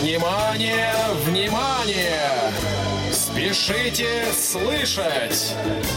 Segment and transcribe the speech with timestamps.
[0.00, 0.94] Внимание,
[1.26, 2.30] внимание!
[3.12, 5.54] Спешите слышать!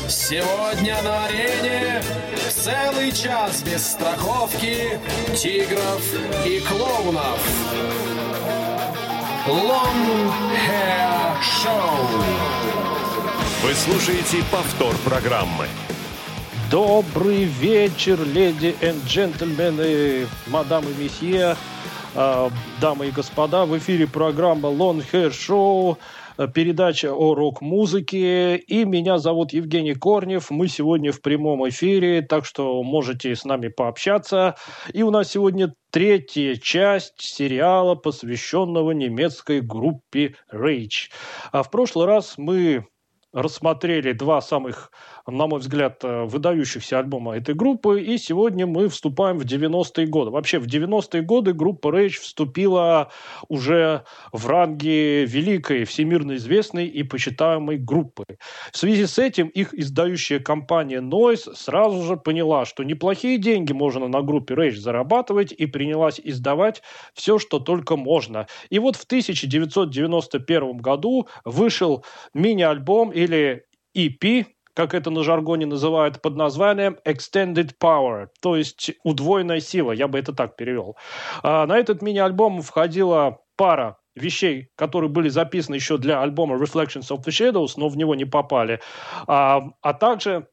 [0.09, 2.03] Сегодня на арене
[2.49, 4.99] целый час без страховки,
[5.37, 6.03] тигров
[6.45, 7.39] и клоунов.
[9.47, 10.33] Long
[10.67, 12.23] Hair Show.
[13.63, 15.67] Вы слушаете повтор программы.
[16.69, 21.55] Добрый вечер, леди и джентльмены, мадам и месье,
[22.13, 23.65] дамы и господа.
[23.65, 25.97] В эфире программа Long Hair Show,
[26.37, 28.57] э, передача о рок-музыке.
[28.57, 30.51] И меня зовут Евгений Корнев.
[30.51, 34.55] Мы сегодня в прямом эфире, так что можете с нами пообщаться.
[34.93, 41.09] И у нас сегодня третья часть сериала, посвященного немецкой группе Rage.
[41.51, 42.85] А в прошлый раз мы
[43.33, 44.91] рассмотрели два самых
[45.27, 48.01] на мой взгляд, э, выдающихся альбома этой группы.
[48.01, 50.31] И сегодня мы вступаем в 90-е годы.
[50.31, 53.11] Вообще, в 90-е годы группа Rage вступила
[53.47, 58.25] уже в ранги великой, всемирно известной и почитаемой группы.
[58.71, 64.07] В связи с этим их издающая компания Noise сразу же поняла, что неплохие деньги можно
[64.07, 66.81] на группе Rage зарабатывать и принялась издавать
[67.13, 68.47] все, что только можно.
[68.69, 73.65] И вот в 1991 году вышел мини-альбом или
[73.95, 80.07] EP, как это на жаргоне называют, под названием Extended Power, то есть удвоенная сила, я
[80.07, 80.97] бы это так перевел.
[81.41, 87.23] А на этот мини-альбом входила пара вещей, которые были записаны еще для альбома Reflections of
[87.23, 88.79] the Shadows, но в него не попали,
[89.27, 90.47] а, а также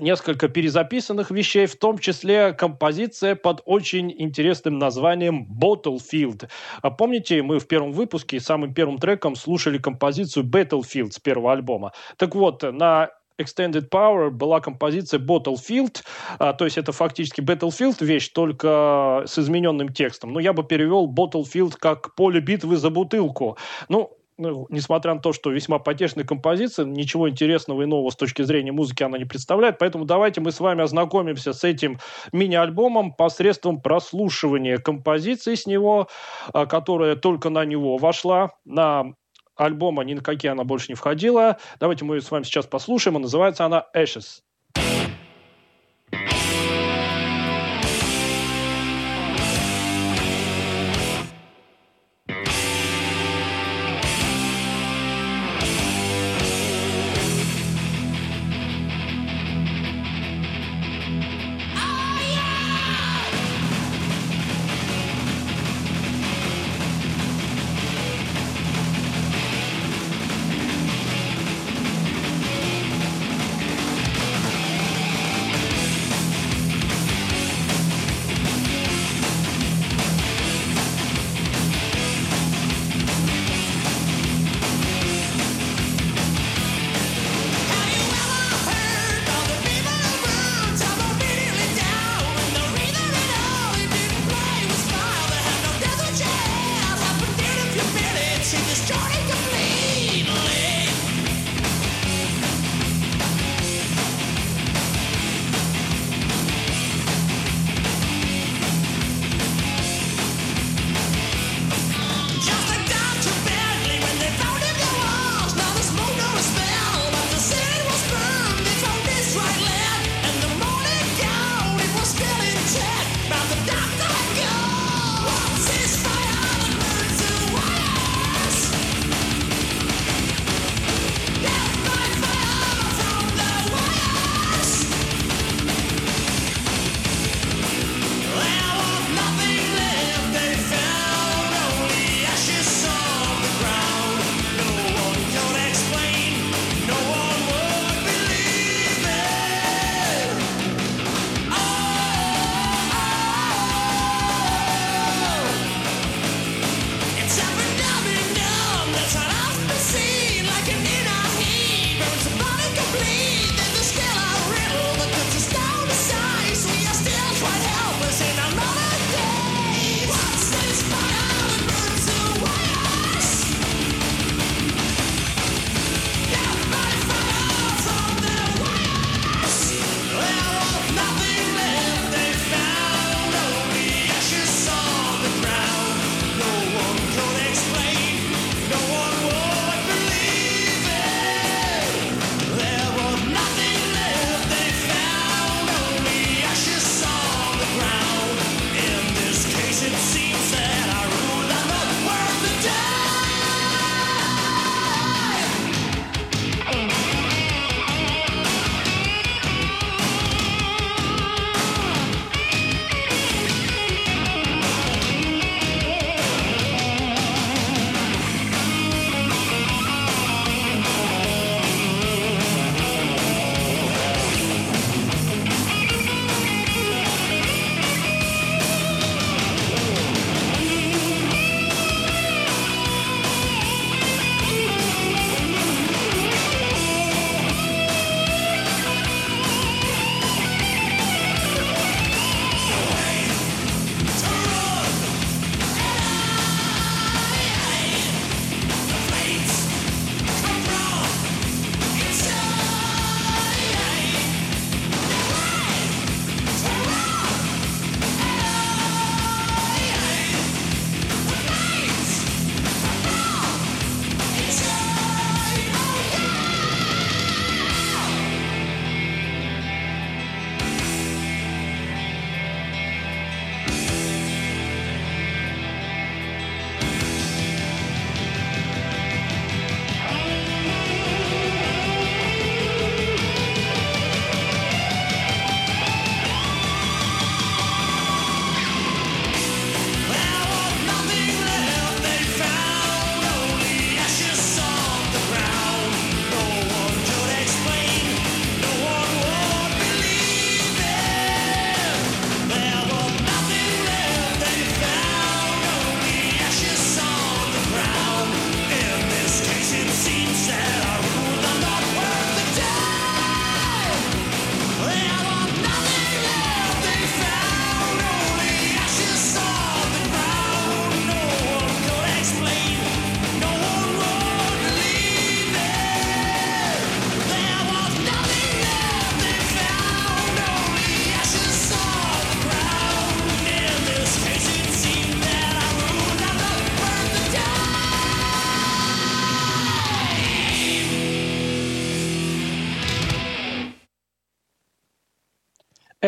[0.00, 6.48] несколько перезаписанных вещей, в том числе композиция под очень интересным названием Battlefield.
[6.82, 11.92] А помните, мы в первом выпуске самым первым треком слушали композицию Battlefield с первого альбома.
[12.16, 16.02] Так вот, на Extended Power была композиция Battlefield,
[16.38, 20.32] а, то есть это фактически Battlefield вещь, только с измененным текстом.
[20.32, 23.56] Но я бы перевел Battlefield как поле битвы за бутылку.
[23.88, 28.42] Ну, ну, несмотря на то, что весьма потешная композиция, ничего интересного и нового с точки
[28.42, 29.78] зрения музыки она не представляет.
[29.78, 31.98] Поэтому давайте мы с вами ознакомимся с этим
[32.32, 36.08] мини-альбомом посредством прослушивания композиции с него,
[36.52, 39.14] а, которая только на него вошла, на
[39.56, 41.58] альбома ни на какие она больше не входила.
[41.80, 43.20] Давайте мы с вами сейчас послушаем.
[43.20, 44.42] Называется она Ashes.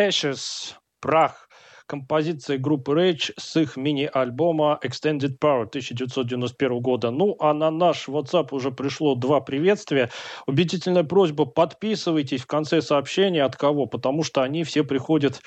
[0.08, 1.48] Ashes, прах,
[1.86, 7.10] композиция группы Rage с их мини-альбома Extended Power 1991 года.
[7.10, 10.10] Ну, а на наш WhatsApp уже пришло два приветствия.
[10.46, 15.42] Убедительная просьба, подписывайтесь в конце сообщения от кого, потому что они все приходят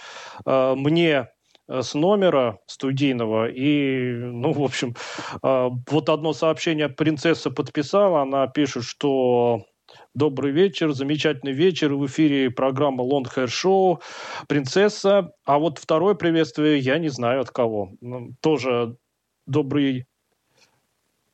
[0.46, 1.30] э, мне
[1.68, 3.50] э, с номера студийного.
[3.50, 4.96] И, ну, в общем,
[5.44, 8.22] э, вот одно сообщение принцесса подписала.
[8.22, 9.66] Она пишет, что
[10.13, 11.94] Добрый вечер, замечательный вечер.
[11.94, 14.02] В эфире программа Long Hair Show,
[14.50, 15.31] принцесса.
[15.46, 17.94] А вот второе приветствие я не знаю от кого.
[18.02, 18.98] Ну, тоже
[19.48, 20.06] добрый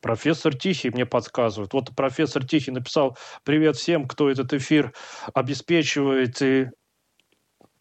[0.00, 1.72] Профессор Тихий мне подсказывает.
[1.72, 4.92] Вот профессор Тихий написал «Привет всем, кто этот эфир
[5.34, 6.40] обеспечивает».
[6.40, 6.68] И...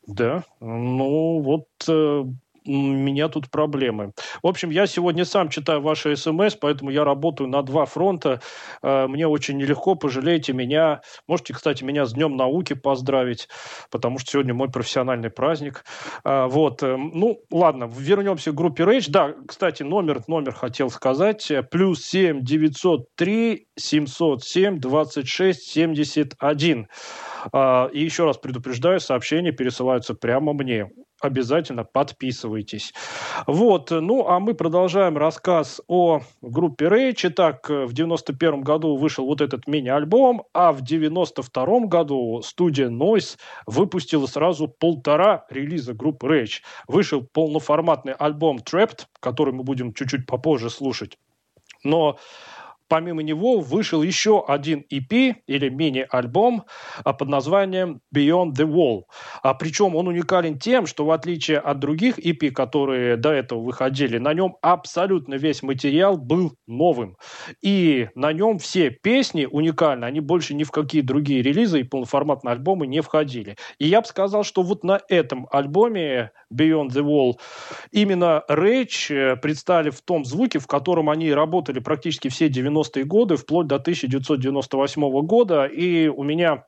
[0.07, 2.23] Да, ну вот э,
[2.67, 4.11] меня тут проблемы.
[4.43, 8.41] В общем, я сегодня сам читаю ваши смс, поэтому я работаю на два фронта.
[8.81, 11.01] Э, мне очень нелегко, пожалейте меня.
[11.27, 13.47] Можете, кстати, меня с Днем науки поздравить,
[13.91, 15.83] потому что сегодня мой профессиональный праздник.
[16.23, 19.09] Э, вот, э, ну, ладно, вернемся к группе Rage.
[19.09, 21.51] Да, кстати, номер, номер хотел сказать.
[21.71, 26.87] Плюс 7 903 707 26 71.
[27.93, 32.93] И еще раз предупреждаю, сообщения пересылаются прямо мне обязательно подписывайтесь.
[33.47, 37.21] Вот, ну, а мы продолжаем рассказ о группе Rage.
[37.23, 44.27] Итак, в 91 году вышел вот этот мини-альбом, а в 92 году студия Noise выпустила
[44.27, 46.61] сразу полтора релиза группы Rage.
[46.87, 51.17] Вышел полноформатный альбом Trapped, который мы будем чуть-чуть попозже слушать.
[51.83, 52.17] Но
[52.87, 56.63] Помимо него вышел еще один EP или мини-альбом
[57.03, 59.03] а, под названием Beyond the Wall.
[59.43, 64.17] А, причем он уникален тем, что в отличие от других EP, которые до этого выходили,
[64.17, 67.17] на нем абсолютно весь материал был новым.
[67.61, 72.53] И на нем все песни уникальны, они больше ни в какие другие релизы и полноформатные
[72.53, 73.57] альбомы не входили.
[73.79, 77.33] И я бы сказал, что вот на этом альбоме Beyond the Wall
[77.91, 83.03] именно Rage э, представили в том звуке, в котором они работали практически все 90 90-е
[83.03, 85.65] годы, вплоть до 1998 года.
[85.65, 86.65] И у меня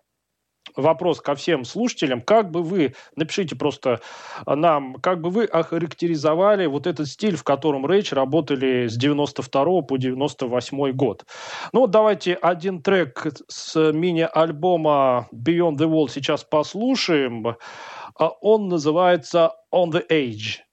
[0.75, 2.21] вопрос ко всем слушателям.
[2.21, 4.01] Как бы вы, напишите просто
[4.45, 9.97] нам, как бы вы охарактеризовали вот этот стиль, в котором Rage работали с 92 по
[9.97, 11.25] 98 год?
[11.73, 17.55] Ну, давайте один трек с мини-альбома Beyond the Wall сейчас послушаем.
[18.15, 20.68] А он называется On the Age.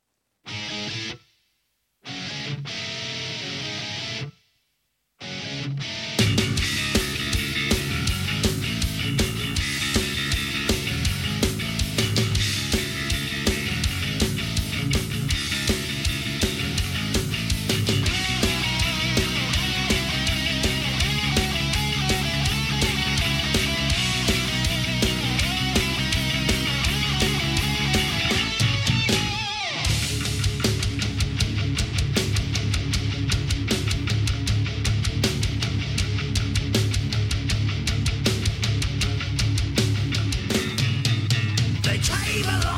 [42.37, 42.76] leave alone.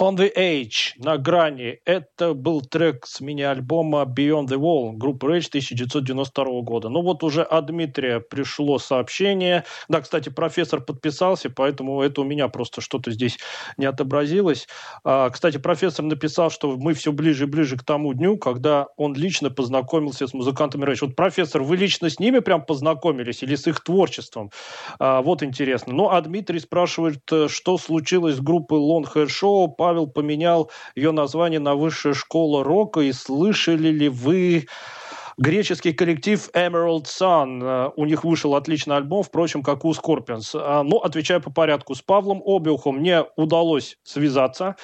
[0.00, 1.80] On the Edge, на грани.
[1.84, 6.88] Это был трек с мини-альбома Beyond the Wall группы Rage 1992 года.
[6.88, 9.64] Ну вот уже от Дмитрия пришло сообщение.
[9.88, 13.38] Да, кстати, профессор подписался, поэтому это у меня просто что-то здесь
[13.76, 14.68] не отобразилось.
[15.02, 19.14] А, кстати, профессор написал, что мы все ближе и ближе к тому дню, когда он
[19.14, 21.06] лично познакомился с музыкантами Rage.
[21.06, 24.52] Вот, профессор, вы лично с ними прям познакомились или с их творчеством?
[25.00, 25.92] А, вот интересно.
[25.92, 31.12] Ну, а Дмитрий спрашивает, э, что случилось с группой Long Hair Show Павел поменял ее
[31.12, 33.00] название на Высшая школа рока.
[33.00, 34.66] И слышали ли вы
[35.38, 37.62] греческий коллектив Emerald Sun.
[37.62, 40.50] Э, у них вышел отличный альбом, впрочем, как у Scorpions.
[40.54, 44.76] А, ну, отвечая по порядку, с Павлом Обиухом мне удалось связаться.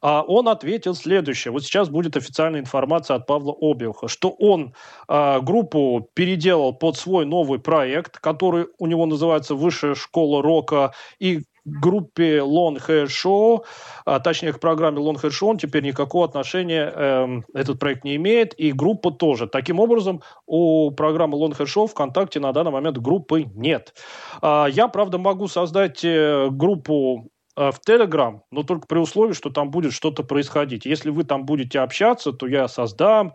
[0.00, 1.50] А, он ответил следующее.
[1.50, 4.74] Вот сейчас будет официальная информация от Павла Обиуха, что он
[5.08, 11.40] а, группу переделал под свой новый проект, который у него называется «Высшая школа рока», и
[11.64, 13.64] группе Long Hair Show,
[14.04, 18.16] а, точнее к программе Long Hair Show, он теперь никакого отношения э, этот проект не
[18.16, 19.46] имеет, и группа тоже.
[19.46, 23.94] Таким образом, у программы Long Hair Show ВКонтакте на данный момент группы нет.
[24.40, 29.50] А, я, правда, могу создать э, группу э, в Telegram, но только при условии, что
[29.50, 30.84] там будет что-то происходить.
[30.84, 33.34] Если вы там будете общаться, то я создам,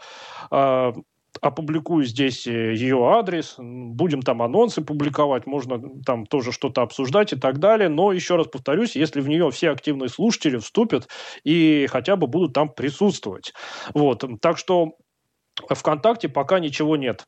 [0.51, 0.93] а,
[1.41, 7.35] опубликую здесь э, ее адрес, будем там анонсы публиковать, можно там тоже что-то обсуждать и
[7.35, 7.89] так далее.
[7.89, 11.07] Но еще раз повторюсь, если в нее все активные слушатели вступят
[11.43, 13.53] и хотя бы будут там присутствовать.
[13.93, 14.23] Вот.
[14.41, 14.93] Так что
[15.69, 17.25] ВКонтакте пока ничего нет.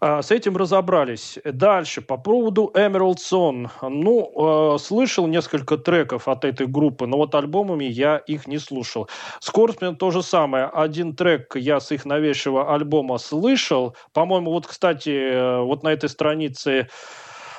[0.00, 1.38] А, с этим разобрались.
[1.44, 3.68] Дальше, по поводу Emerald Sun.
[3.82, 9.08] Ну, э, слышал несколько треков от этой группы, но вот альбомами я их не слушал.
[9.40, 10.66] Скорсмен то же самое.
[10.66, 13.96] Один трек я с их новейшего альбома слышал.
[14.12, 16.88] По-моему, вот, кстати, вот на этой странице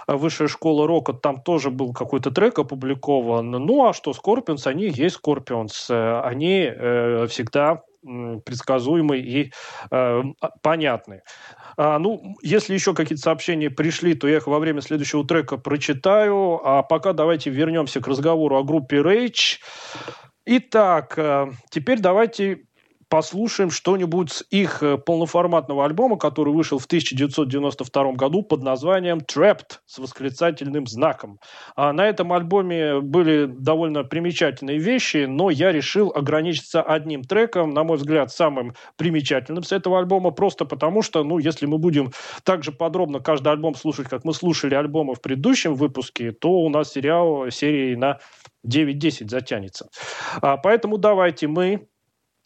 [0.08, 3.50] Высшая школа рока, там тоже был какой-то трек опубликован.
[3.50, 5.90] Ну, а что Скорпионс, они есть Скорпионс.
[5.90, 7.82] Они э, всегда
[8.46, 9.52] предсказуемый и
[9.92, 10.22] э,
[10.62, 11.22] понятный.
[11.78, 16.62] А, ну, если еще какие-то сообщения пришли, то я их во время следующего трека прочитаю.
[16.64, 19.60] А пока давайте вернемся к разговору о группе Rage.
[20.46, 22.66] Итак, э, теперь давайте
[23.16, 29.80] послушаем что-нибудь с их э, полноформатного альбома, который вышел в 1992 году под названием «Trapped»
[29.86, 31.40] с восклицательным знаком.
[31.78, 37.86] А на этом альбоме были довольно примечательные вещи, но я решил ограничиться одним треком, на
[37.86, 42.12] мой взгляд, самым примечательным с этого альбома, просто потому что, ну, если мы будем
[42.44, 46.68] так же подробно каждый альбом слушать, как мы слушали альбомы в предыдущем выпуске, то у
[46.68, 48.20] нас сериал серии на
[48.68, 49.88] 9-10 затянется.
[50.42, 51.88] А, поэтому давайте мы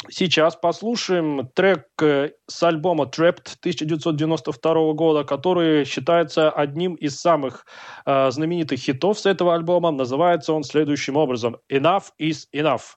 [0.08, 7.66] Сейчас послушаем трек э, с альбома Trapped 1992 года, который считается одним из самых
[8.06, 9.92] э, знаменитых хитов с этого альбома.
[9.92, 12.96] Называется он следующим образом «Enough is enough».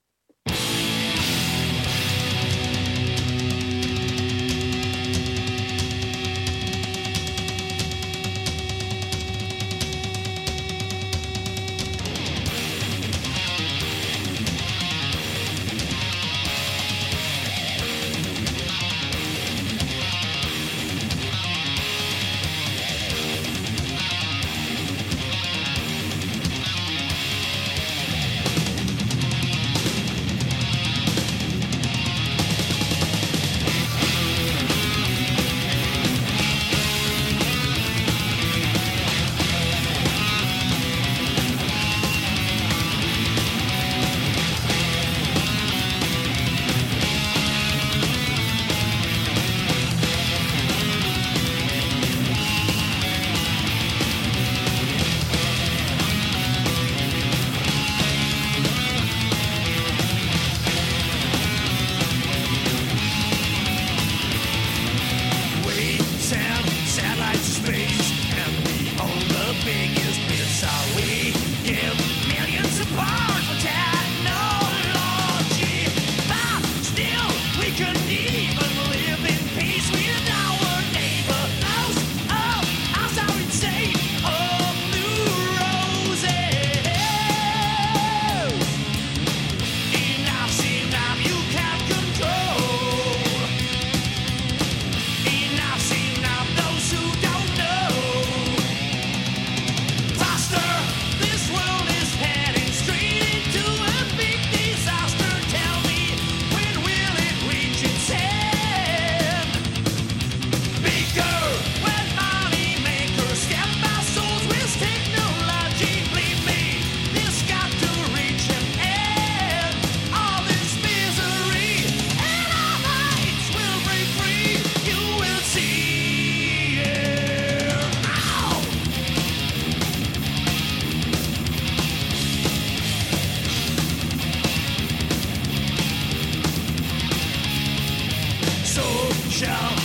[139.43, 139.82] show.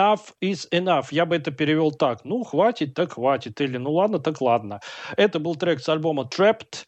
[0.00, 1.06] Enough is enough.
[1.10, 2.24] Я бы это перевел так.
[2.24, 3.60] Ну, хватит, так хватит.
[3.60, 4.80] Или ну ладно, так ладно.
[5.16, 6.84] Это был трек с альбома Trapped.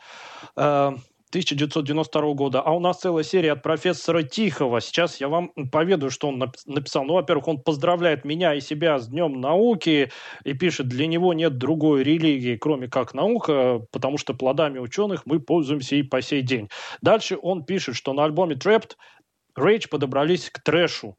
[0.56, 2.60] 1992 э, года.
[2.60, 4.80] А у нас целая серия от профессора Тихого.
[4.80, 7.04] Сейчас я вам поведаю, что он написал.
[7.04, 10.10] Ну, во-первых, он поздравляет меня и себя с Днем науки
[10.44, 15.40] и пишет, для него нет другой религии, кроме как наука, потому что плодами ученых мы
[15.40, 16.68] пользуемся и по сей день.
[17.00, 18.92] Дальше он пишет, что на альбоме Trapped
[19.58, 21.16] Rage подобрались к трэшу.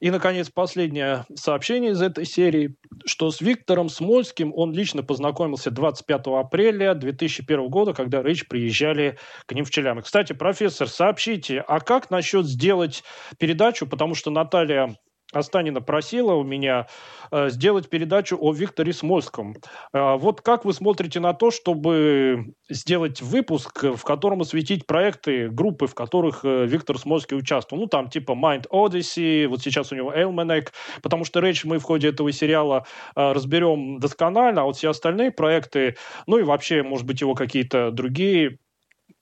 [0.00, 6.26] И, наконец, последнее сообщение из этой серии, что с Виктором Смольским он лично познакомился 25
[6.26, 10.06] апреля 2001 года, когда Рейч приезжали к ним в Челябинск.
[10.06, 13.04] Кстати, профессор, сообщите, а как насчет сделать
[13.38, 14.96] передачу, потому что Наталья
[15.38, 16.86] Останина просила у меня
[17.30, 19.54] э, сделать передачу о Викторе Смольском.
[19.92, 25.86] Э, вот как вы смотрите на то, чтобы сделать выпуск, в котором осветить проекты, группы,
[25.86, 27.82] в которых э, Виктор Смольский участвовал?
[27.82, 30.72] Ну, там типа Mind Odyssey, вот сейчас у него Элменек,
[31.02, 35.32] потому что речь мы в ходе этого сериала э, разберем досконально, а вот все остальные
[35.32, 35.96] проекты,
[36.26, 38.58] ну и вообще, может быть, его какие-то другие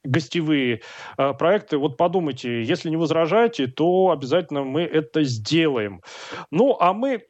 [0.04, 0.82] гостевые
[1.18, 1.78] э, проекты.
[1.78, 6.02] Вот подумайте, если не возражаете, то обязательно мы это сделаем.
[6.50, 7.24] Ну, а мы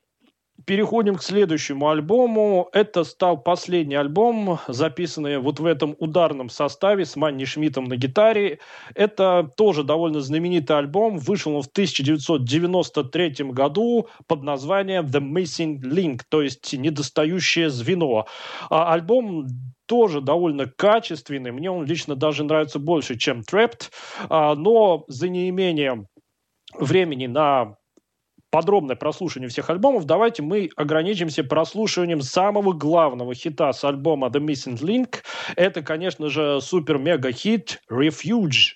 [0.66, 2.68] переходим к следующему альбому.
[2.72, 8.60] Это стал последний альбом, записанный вот в этом ударном составе с Манни Шмидтом на гитаре.
[8.94, 11.18] Это тоже довольно знаменитый альбом.
[11.18, 18.26] Вышел он в 1993 году под названием The Missing Link, то есть «Недостающее звено».
[18.70, 19.46] А альбом
[19.86, 21.52] тоже довольно качественный.
[21.52, 23.90] Мне он лично даже нравится больше, чем Trapped.
[24.30, 26.06] А, но за неимением
[26.78, 27.76] времени на
[28.54, 34.78] подробное прослушивание всех альбомов, давайте мы ограничимся прослушиванием самого главного хита с альбома The Missing
[34.80, 35.24] Link.
[35.56, 38.74] Это, конечно же, супер-мега-хит Refuge.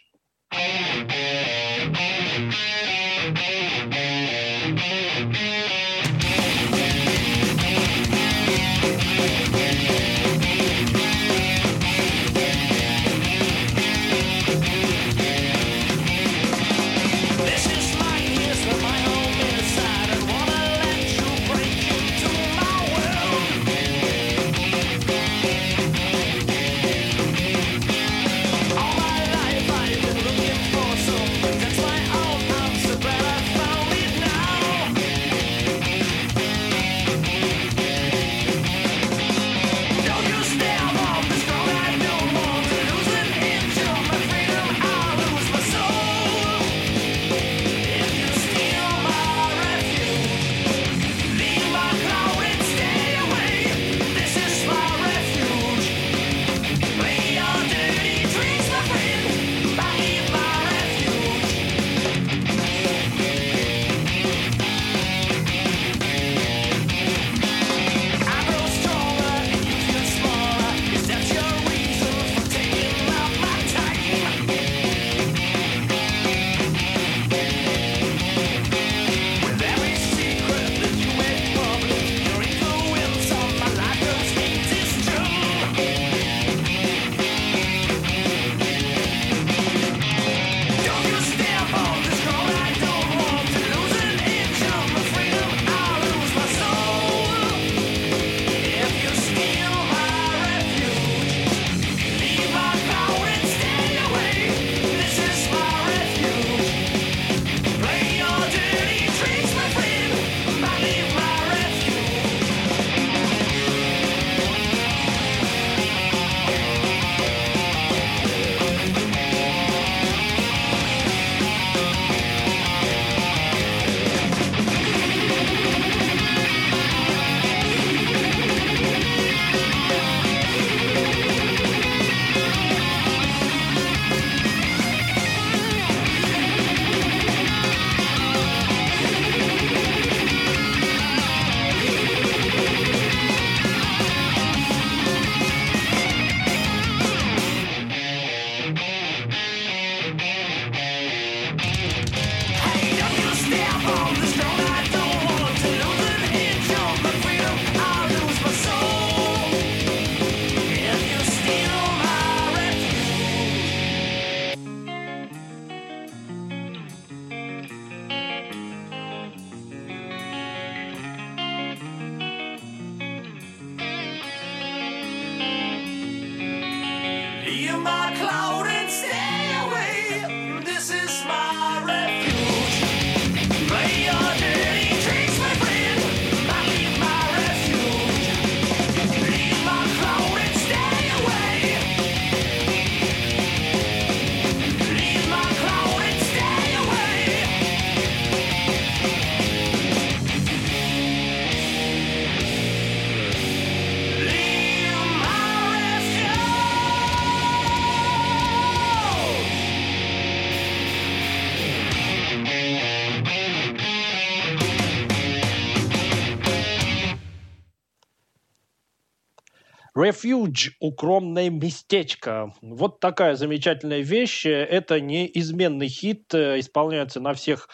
[220.19, 222.53] Refuge– укромное местечко.
[222.63, 224.47] Вот такая замечательная вещь.
[224.47, 227.69] Это неизменный хит, э, исполняется на всех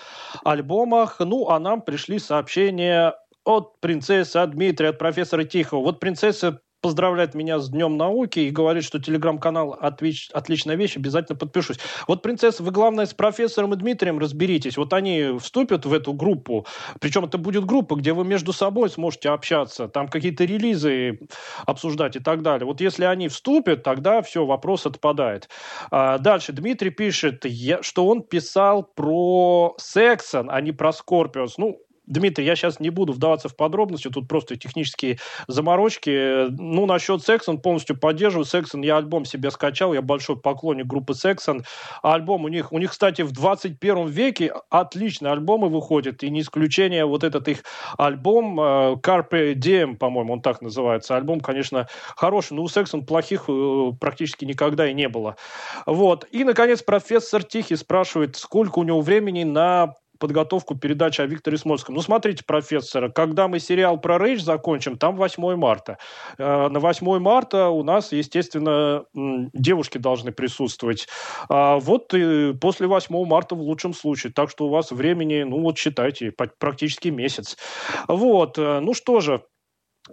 [0.44, 1.20] альбомах.
[1.20, 5.80] Ну, а нам пришли сообщения от принцессы, от Дмитрия, от профессора Тихого.
[5.80, 11.78] Вот принцесса поздравляет меня с Днем науки и говорит, что телеграм-канал отличная вещь, обязательно подпишусь.
[12.06, 14.76] Вот, принцесса, вы, главное, с профессором и Дмитрием разберитесь.
[14.76, 16.66] Вот они вступят в эту группу,
[17.00, 21.20] причем это будет группа, где вы между собой сможете общаться, там какие-то релизы
[21.64, 22.66] обсуждать и так далее.
[22.66, 25.48] Вот если они вступят, тогда все, вопрос отпадает.
[25.90, 27.46] А дальше Дмитрий пишет,
[27.80, 31.56] что он писал про Сексон, а не про Скорпиус.
[31.56, 36.48] Ну, Дмитрий, я сейчас не буду вдаваться в подробности, тут просто технические заморочки.
[36.50, 38.44] Ну, насчет Сексон полностью поддерживаю.
[38.44, 41.64] Сексон, я альбом себе скачал, я большой поклонник группы Сексон.
[42.02, 47.06] альбом у них, у них, кстати, в 21 веке отличные альбомы выходят, и не исключение
[47.06, 47.64] вот этот их
[47.96, 48.62] альбом э,
[49.02, 51.16] Carpe Diem, по-моему, он так называется.
[51.16, 55.36] Альбом, конечно, хороший, но у Сексон плохих э, практически никогда и не было.
[55.86, 56.26] Вот.
[56.30, 61.94] И, наконец, профессор Тихий спрашивает, сколько у него времени на подготовку передачи о Викторе Смольском.
[61.94, 65.98] Ну, смотрите, профессор, когда мы сериал про Рейдж закончим, там 8 марта.
[66.38, 71.08] Э, на 8 марта у нас, естественно, девушки должны присутствовать.
[71.48, 72.12] А вот
[72.60, 74.32] после 8 марта в лучшем случае.
[74.32, 77.56] Так что у вас времени, ну вот считайте, практически месяц.
[78.08, 79.42] Вот, э, ну что же,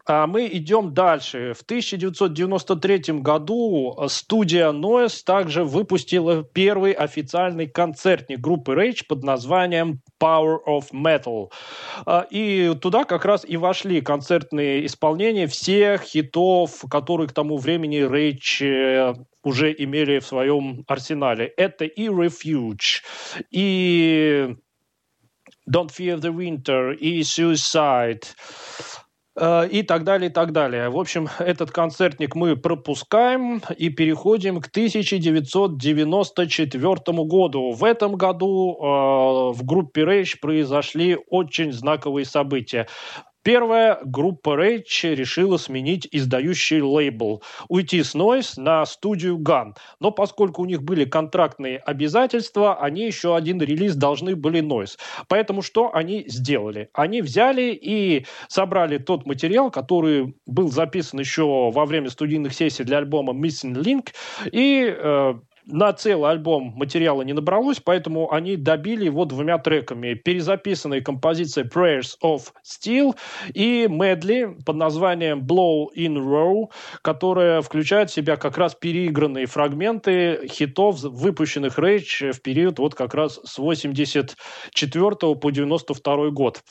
[0.08, 1.54] мы идем дальше.
[1.54, 10.60] В 1993 году студия Noise также выпустила первый официальный концертник группы Rage под названием Power
[10.66, 11.52] of Metal.
[12.06, 18.00] А, и туда как раз и вошли концертные исполнения всех хитов, которые к тому времени
[18.00, 21.48] Rage э, уже имели в своем арсенале.
[21.58, 23.02] Это и Refuge,
[23.52, 24.56] и
[25.70, 28.24] Don't Fear the Winter, и Suicide,
[28.92, 29.01] Э,
[29.72, 30.90] и так далее, и так далее.
[30.90, 37.72] В общем, этот концертник мы пропускаем и переходим к 1994 году.
[37.72, 38.78] В этом году э,
[39.58, 42.88] в группе Rage произошли очень знаковые события.
[43.44, 49.74] Первая группа Rage решила сменить издающий лейбл, уйти с Noise на студию Gun.
[50.00, 54.98] Но поскольку у них были контрактные обязательства, они еще один релиз должны были Noise.
[55.28, 56.90] Поэтому что они сделали?
[56.94, 63.00] Они взяли и собрали тот материал, который был записан еще во время студийных сессий для
[63.00, 64.10] альбома Missing Link,
[64.52, 65.34] и э,
[65.66, 70.14] на целый альбом материала не набралось, поэтому они добили его двумя треками.
[70.14, 73.16] Перезаписанной композицией Prayers of Steel
[73.54, 76.72] и медли под названием Blow in Row,
[77.02, 83.14] которая включает в себя как раз переигранные фрагменты хитов, выпущенных Rage в период вот как
[83.14, 86.62] раз с 84 по 92 год.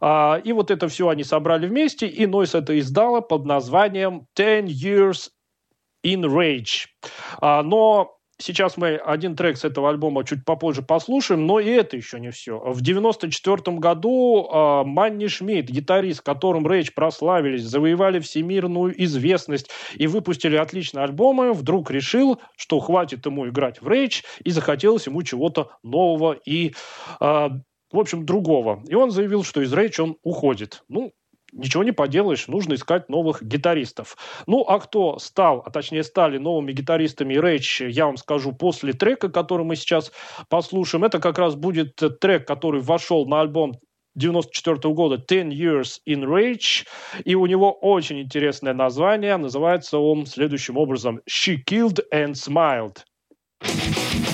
[0.00, 4.66] А, и вот это все они собрали вместе, и Noise это издала под названием Ten
[4.66, 5.28] Years
[6.04, 6.86] in Rage.
[7.40, 11.96] А, но Сейчас мы один трек с этого альбома чуть попозже послушаем, но и это
[11.96, 12.58] еще не все.
[12.58, 20.56] В 1994 году э, Манни Шмидт, гитарист, которым Рейдж прославились, завоевали всемирную известность и выпустили
[20.56, 26.32] отличные альбомы, вдруг решил, что хватит ему играть в Рейдж, и захотелось ему чего-то нового
[26.44, 26.74] и
[27.20, 27.48] э,
[27.92, 28.82] в общем, другого.
[28.88, 30.82] И он заявил, что из Рейдж он уходит.
[30.88, 31.12] Ну,
[31.52, 34.16] ничего не поделаешь, нужно искать новых гитаристов.
[34.46, 39.28] Ну, а кто стал, а точнее стали новыми гитаристами Rage, я вам скажу после трека,
[39.28, 40.12] который мы сейчас
[40.48, 41.04] послушаем.
[41.04, 43.74] Это как раз будет трек, который вошел на альбом
[44.14, 46.86] 94 -го года Ten Years in Rage,
[47.24, 52.98] и у него очень интересное название, называется он следующим образом She Killed and Smiled.
[53.62, 54.31] Don't you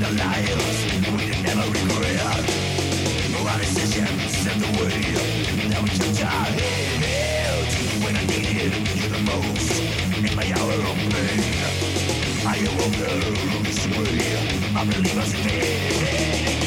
[0.00, 0.78] the lives
[1.16, 2.44] we never regret.
[3.48, 5.00] Our decisions and the way
[5.70, 7.66] that we took our head
[8.04, 9.72] when I needed you the most
[10.16, 11.40] in my hour of pain.
[12.46, 13.86] I awoke the this.
[14.76, 16.57] I believe I.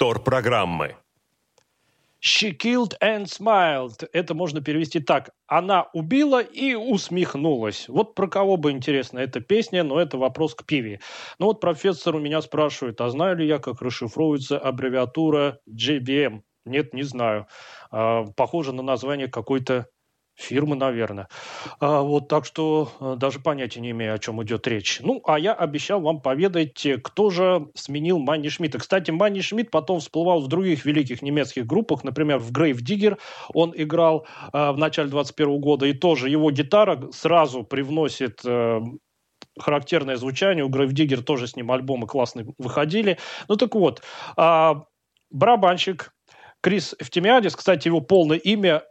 [0.00, 0.96] Повтор программы.
[2.22, 4.08] She killed and smiled.
[4.14, 5.28] Это можно перевести так.
[5.46, 7.86] Она убила и усмехнулась.
[7.86, 11.00] Вот про кого бы интересно эта песня, но это вопрос к пиве.
[11.38, 16.40] Ну вот профессор у меня спрашивает, а знаю ли я, как расшифровывается аббревиатура JBM?
[16.64, 17.46] Нет, не знаю.
[17.90, 19.86] А, похоже на название какой-то
[20.40, 21.28] фирмы, наверное.
[21.78, 25.00] А, вот, так что а, даже понятия не имею, о чем идет речь.
[25.02, 28.78] Ну, а я обещал вам поведать, кто же сменил Манни Шмидта.
[28.78, 33.18] Кстати, Манни Шмидт потом всплывал в других великих немецких группах, например, в Grave Digger
[33.52, 38.40] он играл а, в начале 21 года, и тоже его гитара сразу привносит
[39.58, 40.64] характерное звучание.
[40.64, 43.18] У Grave Digger тоже с ним альбомы классные выходили.
[43.48, 44.02] Ну так вот,
[44.36, 44.84] а,
[45.30, 46.12] барабанщик
[46.60, 48.82] Крис Эфтемиадис, кстати, его полное имя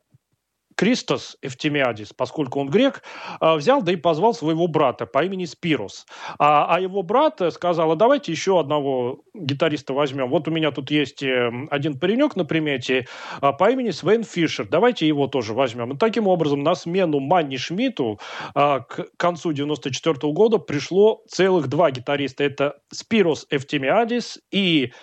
[0.80, 3.04] Кристос Эфтемиадис, поскольку он грек,
[3.42, 6.06] а, взял да и позвал своего брата по имени Спирос.
[6.38, 10.30] А, а его брат сказал, а давайте еще одного гитариста возьмем.
[10.30, 13.08] Вот у меня тут есть эм, один паренек на примете
[13.42, 14.70] а, по имени Свен Фишер.
[14.70, 15.92] Давайте его тоже возьмем.
[15.92, 18.22] И таким образом на смену Манни Шмидту
[18.54, 22.46] к концу 94 года пришло целых два гитариста.
[22.46, 24.94] Это Спирос Эфтемиадис и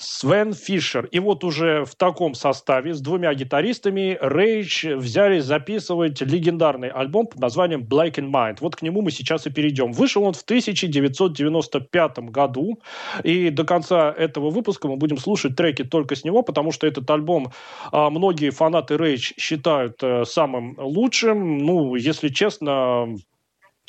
[0.00, 1.06] Свен Фишер.
[1.06, 7.40] И вот уже в таком составе с двумя гитаристами Рейдж взяли записывать легендарный альбом под
[7.40, 8.58] названием Black and Mind.
[8.60, 9.90] Вот к нему мы сейчас и перейдем.
[9.90, 12.78] Вышел он в 1995 году,
[13.24, 17.10] и до конца этого выпуска мы будем слушать треки только с него, потому что этот
[17.10, 17.50] альбом
[17.90, 21.58] а, многие фанаты Рейдж считают а, самым лучшим.
[21.58, 23.16] Ну, если честно, Э,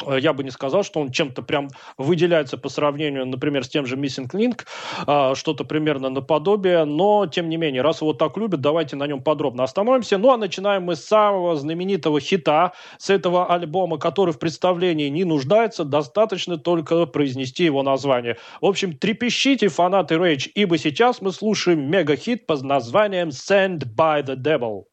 [0.08, 3.95] я бы не сказал, что он чем-то прям выделяется по сравнению, например, с тем же
[3.95, 4.66] Missing Link,
[5.06, 9.22] а, что-то примерно наподобие, но, тем не менее, раз его так любят, давайте на нем
[9.22, 10.18] подробно остановимся.
[10.18, 15.24] Ну, а начинаем мы с самого знаменитого хита, с этого альбома, который в представлении не
[15.24, 18.38] нуждается, достаточно только произнести его название.
[18.62, 24.36] В общем, трепещите, фанаты Rage, ибо сейчас мы слушаем мега-хит под названием «Send by the
[24.36, 24.84] Devil».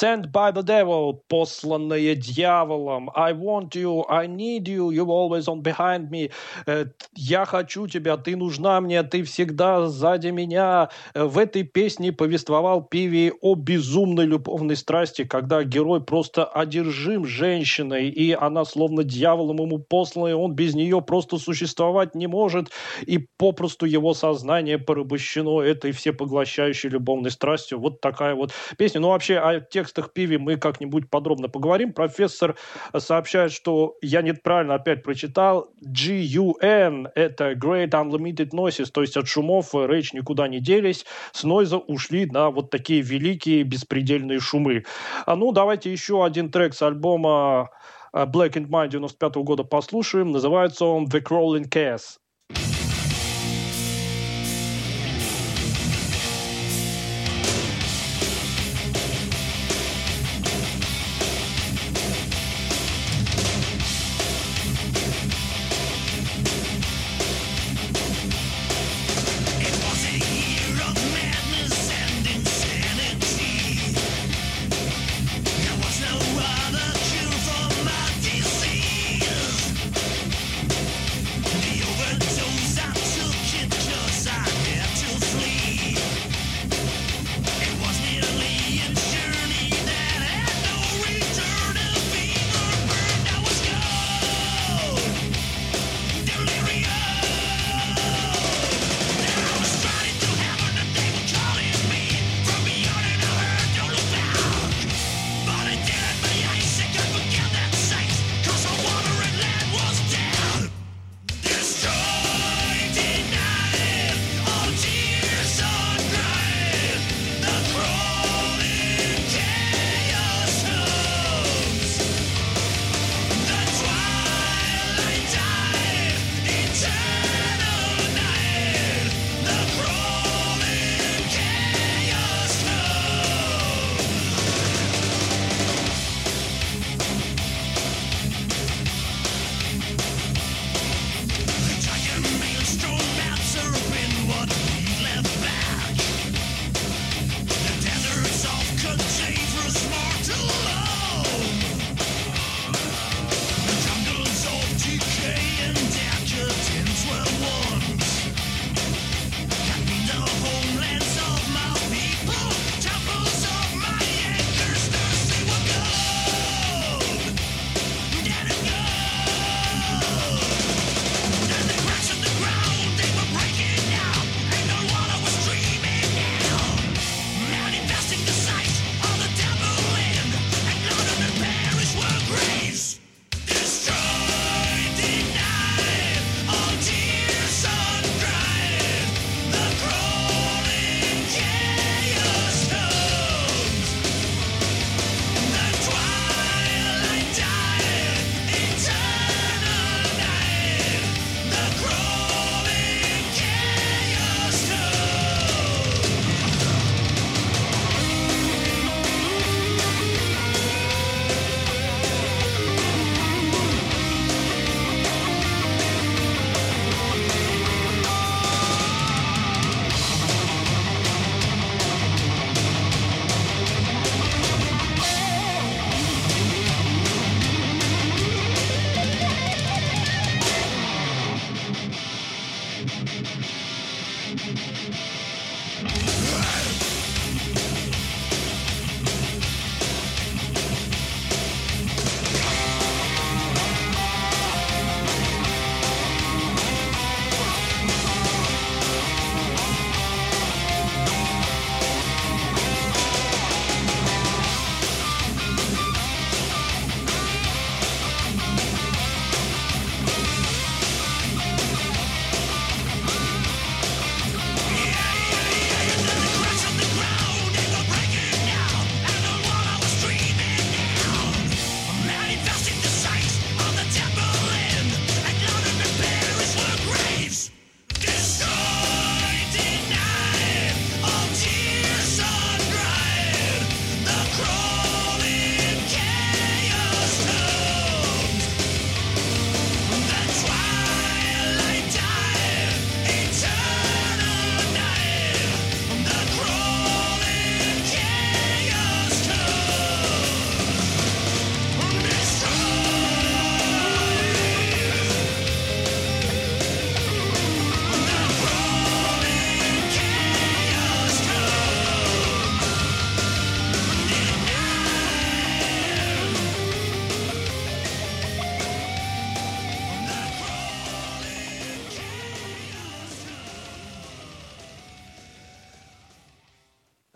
[0.00, 3.10] Sent by the devil, посланные дьяволом.
[3.14, 6.30] I want you, I need you, you always on behind me.
[6.66, 10.88] Э, я хочу тебя, ты нужна мне, ты всегда сзади меня.
[11.12, 18.08] Э, в этой песне повествовал Пиви о безумной любовной страсти, когда герой просто одержим женщиной,
[18.08, 22.70] и она словно дьяволом ему послана, и он без нее просто существовать не может,
[23.04, 27.80] и попросту его сознание порабощено этой всепоглощающей любовной страстью.
[27.80, 29.02] Вот такая вот песня.
[29.02, 29.60] Ну, вообще, о
[29.90, 31.92] текстах Пиви мы как-нибудь подробно поговорим.
[31.92, 32.56] Профессор
[32.96, 35.68] сообщает, что я неправильно опять прочитал.
[35.84, 41.04] GUN— это Great Unlimited Noises, то есть от шумов речь никуда не делись.
[41.32, 44.84] С нойза ушли на вот такие великие беспредельные шумы.
[45.26, 47.70] А ну, давайте еще один трек с альбома
[48.14, 50.30] Black and Mind 95 года послушаем.
[50.30, 52.18] Называется он The Crawling Case.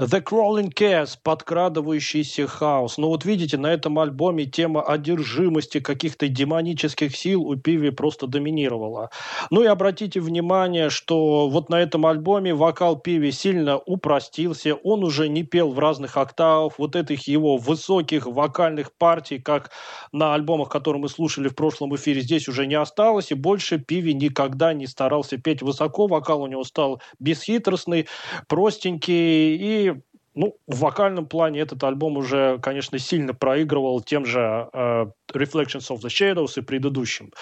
[0.01, 2.99] The Crawling Chaos, подкрадывающийся хаос.
[2.99, 9.11] Ну вот видите, на этом альбоме тема одержимости каких-то демонических сил у Пиви просто доминировала.
[9.51, 15.29] Ну и обратите внимание, что вот на этом альбоме вокал Пиви сильно упростился, он уже
[15.29, 19.71] не пел в разных октавах, вот этих его высоких вокальных партий, как
[20.11, 24.13] на альбомах, которые мы слушали в прошлом эфире, здесь уже не осталось, и больше Пиви
[24.13, 28.09] никогда не старался петь высоко, вокал у него стал бесхитростный,
[28.49, 29.94] простенький и
[30.35, 36.01] ну, в вокальном плане этот альбом уже, конечно, сильно проигрывал тем же uh, Reflections of
[36.01, 37.33] the Shadows и предыдущим.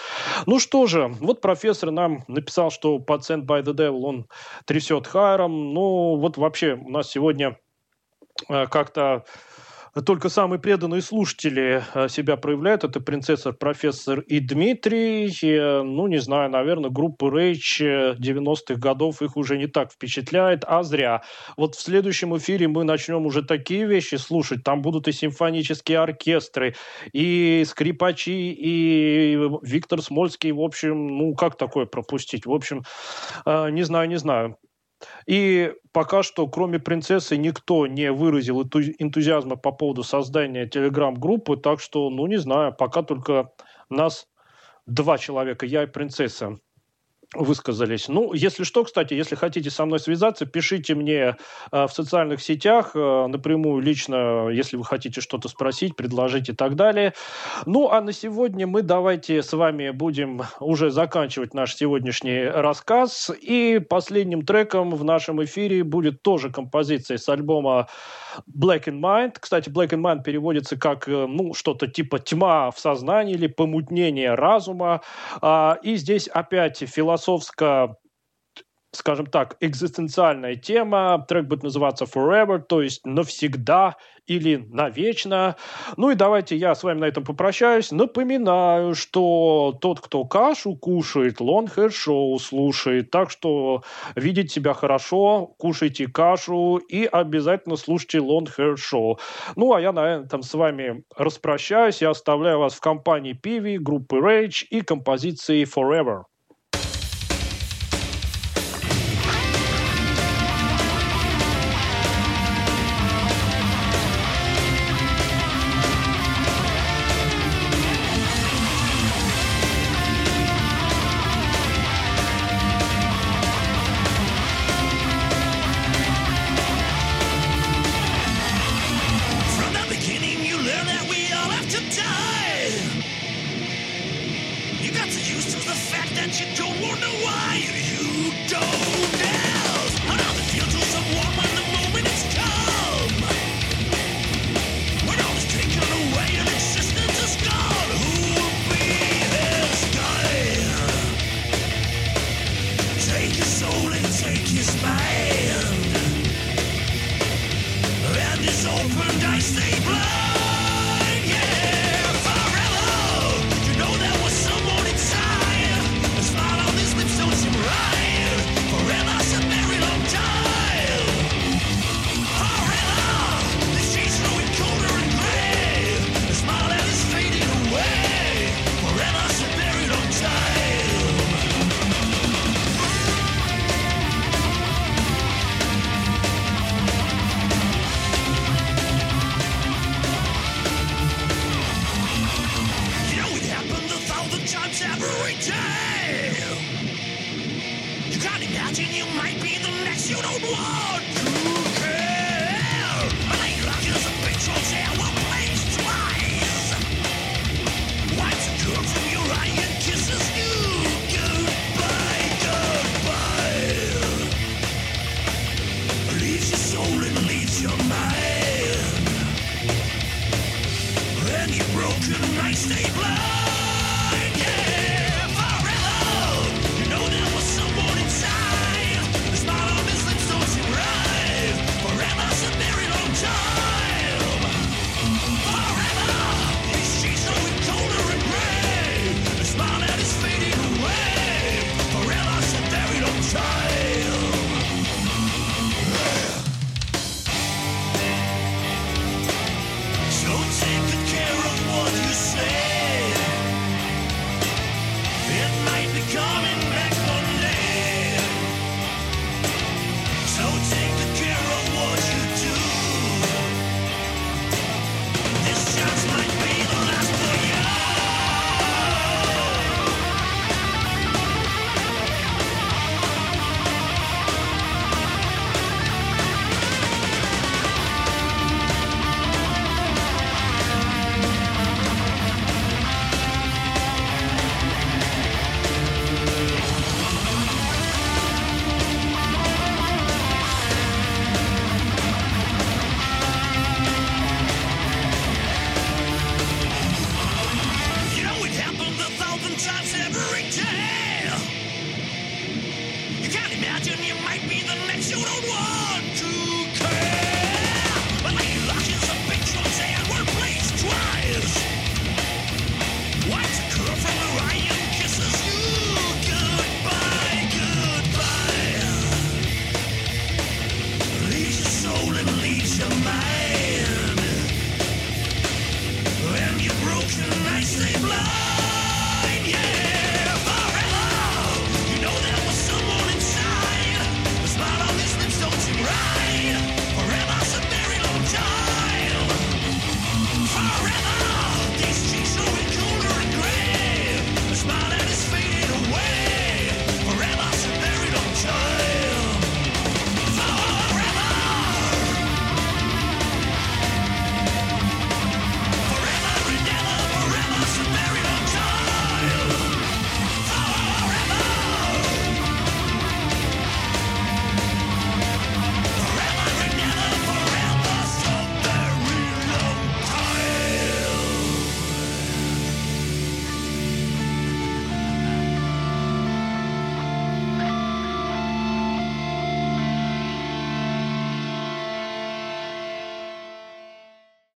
[0.47, 4.27] Ну что же, вот профессор нам написал, что Sent by the Devil он
[4.67, 5.73] трясет хайром.
[5.73, 7.59] Ну, вот вообще у нас сегодня
[8.51, 9.25] uh, как-то
[10.01, 12.83] только самые преданные слушатели э, себя проявляют.
[12.83, 15.27] Это принцесса, профессор и Дмитрий.
[15.43, 20.83] И, ну, не знаю, наверное, группа Rage 90-х годов их уже не так впечатляет, а
[20.83, 21.23] зря.
[21.59, 24.65] Вот в следующем эфире мы начнем уже такие вещи слушать.
[24.65, 26.75] Там будут и симфонические оркестры,
[27.13, 30.53] и скрипачи, и Виктор Смольский.
[30.53, 32.47] В общем, ну, как такое пропустить?
[32.47, 32.83] В общем,
[33.45, 34.57] э, не знаю, не знаю.
[35.27, 42.11] И пока что, кроме принцессы, никто не выразил энтузиазма по поводу создания телеграм-группы, так что,
[42.11, 43.53] ну, не знаю, пока только
[43.89, 44.29] нас
[44.87, 46.59] два человека, я и принцесса
[47.35, 48.09] высказались.
[48.09, 51.37] Ну, если что, кстати, если хотите со мной связаться, пишите мне
[51.71, 56.77] э, в социальных сетях э, напрямую лично, если вы хотите что-то спросить, предложить и так
[56.77, 57.15] далее.
[57.65, 63.31] Ну, а на сегодня мы давайте с вами будем уже заканчивать наш сегодняшний рассказ.
[63.41, 67.89] И последним треком в нашем эфире будет тоже композиция с альбома
[68.47, 69.37] Black in Mind.
[69.41, 74.35] Кстати, Black in Mind переводится как, э, ну, что-то типа тьма в сознании или помутнение
[74.35, 75.01] разума.
[75.41, 76.83] А, и здесь опять
[77.23, 77.97] философско
[78.95, 81.25] скажем так, экзистенциальная тема.
[81.27, 83.97] Трек будет называться Forever, то есть навсегда
[84.27, 85.57] или навечно.
[85.97, 87.91] Ну и давайте я с вами на этом попрощаюсь.
[87.91, 93.11] Напоминаю, что тот, кто кашу кушает, Long Show слушает.
[93.11, 93.83] Так что
[94.15, 99.19] видеть себя хорошо, кушайте кашу и обязательно слушайте Long Hair Show.
[99.57, 102.03] Ну а я на этом с вами распрощаюсь.
[102.03, 106.25] Я оставляю вас в компании Пиви, группы Rage и композиции Forever.